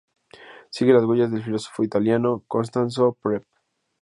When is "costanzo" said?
2.47-3.15